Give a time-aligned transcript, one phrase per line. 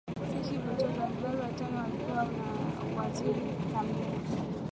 [0.45, 2.27] Si hivyo tu Wazanzibari watano walipewa
[2.93, 3.41] uwaziri
[3.73, 4.05] kamili